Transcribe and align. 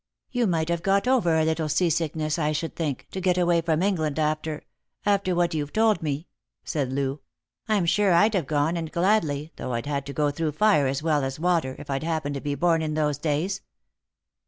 "You 0.31 0.47
might 0.47 0.69
have 0.69 0.81
got 0.81 1.07
over 1.07 1.37
a 1.37 1.45
little 1.45 1.69
sea 1.69 1.91
sickness, 1.91 2.39
I 2.39 2.53
should 2.53 2.75
think, 2.75 3.05
to 3.11 3.21
get 3.21 3.37
away 3.37 3.61
from 3.61 3.83
England, 3.83 4.17
after— 4.17 4.63
after 5.05 5.35
what 5.35 5.53
you've 5.53 5.73
told 5.73 6.01
me," 6.01 6.25
said 6.63 6.91
Loo." 6.91 7.19
I'm 7.69 7.85
sure 7.85 8.11
I'd 8.11 8.33
have 8.33 8.47
gone, 8.47 8.77
and 8.77 8.91
gladly, 8.91 9.51
though 9.57 9.73
I'd 9.73 9.85
had 9.85 10.07
to 10.07 10.13
go 10.13 10.31
through 10.31 10.53
fire 10.53 10.87
as 10.87 11.03
well 11.03 11.23
as 11.23 11.39
water, 11.39 11.75
if 11.77 11.91
I'd 11.91 12.01
happened 12.01 12.33
to 12.33 12.41
be 12.41 12.55
born 12.55 12.81
in 12.81 12.95
those 12.95 13.19
days." 13.19 13.61